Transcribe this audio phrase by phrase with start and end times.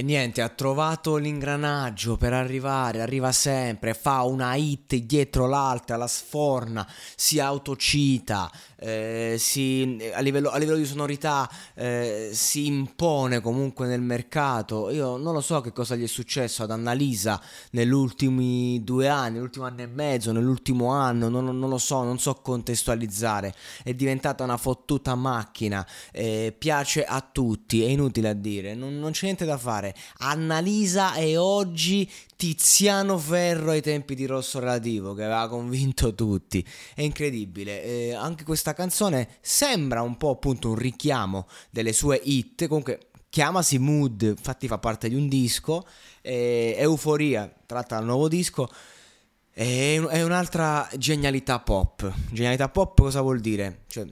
[0.00, 6.06] E niente, ha trovato l'ingranaggio per arrivare, arriva sempre, fa una hit dietro l'altra, la
[6.06, 13.86] sforna, si autocita, eh, si, a, livello, a, livello, di sonorità eh, si impone comunque
[13.86, 14.88] nel mercato.
[14.88, 17.38] Io non lo so che cosa gli è successo ad Annalisa
[17.72, 22.18] negli ultimi due anni, nell'ultimo anno e mezzo, nell'ultimo anno, non, non lo so, non
[22.18, 23.54] so contestualizzare.
[23.82, 29.10] È diventata una fottuta macchina, eh, piace a tutti, è inutile a dire, non, non
[29.10, 29.89] c'è niente da fare.
[30.18, 36.66] Annalisa è oggi Tiziano Ferro ai tempi di Rosso Relativo che aveva convinto tutti.
[36.94, 37.82] È incredibile.
[37.82, 42.66] Eh, anche questa canzone sembra un po' appunto un richiamo delle sue hit.
[42.66, 45.86] Comunque chiamasi Mood, infatti fa parte di un disco.
[46.20, 48.68] Eh, Euforia, tratta dal nuovo disco.
[49.52, 52.12] È, è un'altra genialità pop.
[52.30, 53.84] Genialità pop cosa vuol dire?
[53.88, 54.06] Cioè,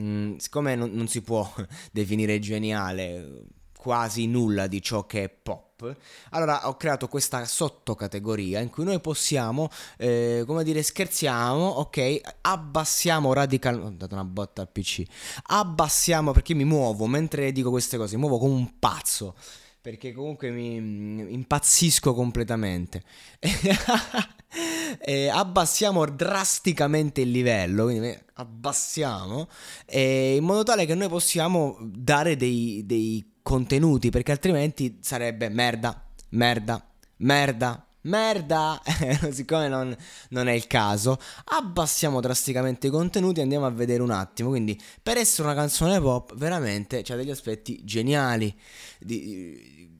[0.00, 1.50] mm, siccome non, non si può
[1.92, 3.44] definire geniale
[3.86, 5.96] quasi nulla di ciò che è pop.
[6.30, 13.32] Allora ho creato questa sottocategoria in cui noi possiamo, eh, come dire, scherziamo, ok, abbassiamo
[13.32, 15.04] radicalmente, ho dato una botta al PC,
[15.44, 19.36] abbassiamo perché mi muovo mentre dico queste cose, mi muovo come un pazzo
[19.80, 23.04] perché comunque mi mm, impazzisco completamente.
[24.98, 29.46] e abbassiamo drasticamente il livello, quindi abbassiamo,
[29.92, 36.84] in modo tale che noi possiamo dare dei, dei contenuti, perché altrimenti sarebbe merda, merda,
[37.18, 38.82] merda, merda,
[39.30, 39.96] siccome non,
[40.30, 44.48] non, è il caso, abbassiamo drasticamente i contenuti e andiamo a vedere un attimo.
[44.48, 48.52] Quindi, per essere una canzone pop, veramente c'ha degli aspetti geniali.
[48.98, 49.20] Di,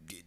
[0.05, 0.25] di,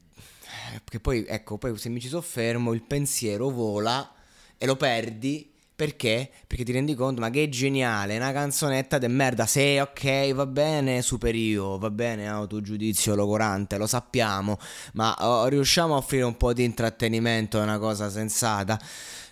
[0.86, 4.14] che poi, ecco, poi se mi ci soffermo, il pensiero vola
[4.58, 6.30] e lo perdi perché?
[6.46, 9.46] Perché ti rendi conto, ma che geniale, una canzonetta de merda.
[9.46, 14.58] Sì, ok, va bene, superio, va bene, autogiudizio logorante, lo sappiamo,
[14.96, 18.78] ma oh, riusciamo a offrire un po' di intrattenimento, è una cosa sensata.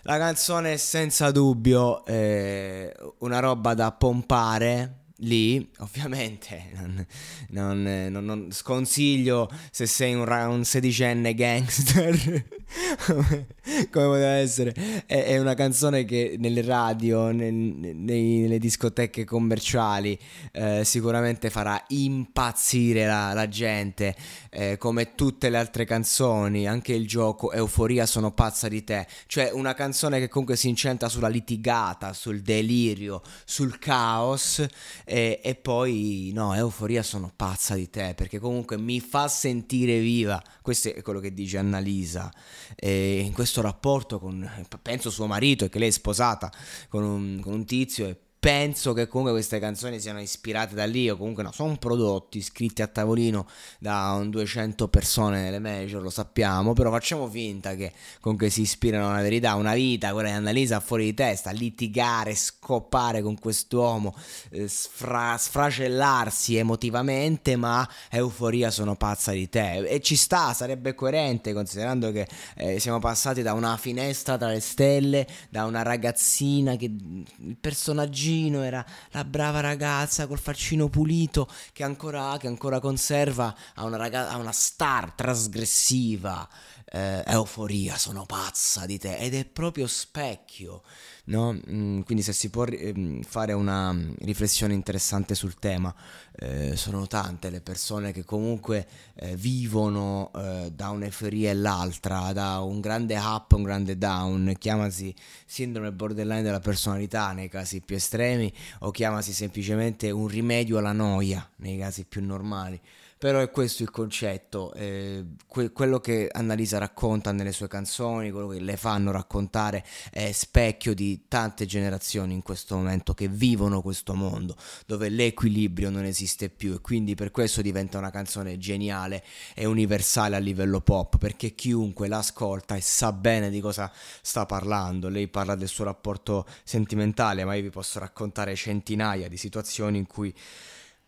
[0.04, 7.06] La canzone è senza dubbio eh, una roba da pompare lì, ovviamente, non,
[7.50, 12.46] non, non, sconsiglio se sei un, un sedicenne gangster,
[13.06, 13.48] come,
[13.92, 14.74] poteva essere.
[15.06, 20.18] È, è, una canzone che nelle radio, nel, nei, nelle discoteche commerciali,
[20.52, 24.16] eh, sicuramente farà impazzire la, la gente,
[24.50, 29.52] eh, come tutte le altre canzoni, anche il gioco Euforia sono pazza di te, cioè
[29.52, 34.66] una canzone che comunque si incentra sulla litigata, sul delirio, sul caos
[35.06, 40.42] e, e, poi, no, euforia sono pazza di te perché comunque mi fa sentire viva.
[40.62, 42.32] Questo è quello che dice Annalisa.
[42.76, 44.50] E in questo rapporto con,
[44.82, 46.52] penso, suo marito e che lei è sposata
[46.90, 51.10] con un, con un tizio e penso che comunque queste canzoni siano ispirate da lì
[51.10, 53.46] o comunque no, sono prodotti scritti a tavolino
[53.78, 57.92] da un 200 persone nelle major, lo sappiamo, però facciamo finta che
[58.22, 63.22] comunque si ispirano alla verità, una vita, quella di Annalisa fuori di testa, litigare, scoppare
[63.22, 64.16] con quest'uomo,
[64.52, 69.80] eh, sfra- sfracellarsi emotivamente, ma euforia sono pazza di te.
[69.80, 72.26] E ci sta, sarebbe coerente considerando che
[72.56, 78.36] eh, siamo passati da una finestra tra le stelle, da una ragazzina che il personaggio
[78.38, 83.98] Gino era la brava ragazza col faccino pulito che ancora, che ancora conserva a una,
[83.98, 86.48] ragazza, a una star trasgressiva.
[86.90, 90.84] Eh, euforia, sono pazza di te ed è proprio specchio
[91.28, 91.52] No?
[91.54, 95.94] Mm, quindi se si può ehm, fare una riflessione interessante sul tema,
[96.40, 102.60] eh, sono tante le persone che comunque eh, vivono eh, da un'eforia e l'altra, da
[102.62, 105.14] un grande up un grande down, chiamasi
[105.46, 107.96] sindrome borderline della personalità nei casi più
[108.28, 112.80] estremi o chiamasi semplicemente un rimedio alla noia nei casi più normali
[113.20, 118.50] Però è questo il concetto, eh, que- quello che Annalisa racconta nelle sue canzoni, quello
[118.50, 124.14] che le fanno raccontare è specchio di tante generazioni in questo momento che vivono questo
[124.14, 124.56] mondo
[124.86, 129.24] dove l'equilibrio non esiste più e quindi per questo diventa una canzone geniale
[129.56, 133.92] e universale a livello pop perché chiunque l'ascolta e sa bene di cosa
[134.22, 135.10] sta parlando.
[135.10, 140.06] Lei parla del suo rapporto sentimentale, ma io vi posso raccontare centinaia di situazioni in
[140.06, 140.32] cui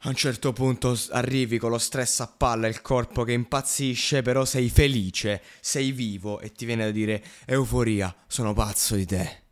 [0.04, 4.46] a un certo punto arrivi con lo stress a palla, il corpo che impazzisce, però
[4.46, 9.49] sei felice, sei vivo e ti viene da dire euforia, sono pazzo di te.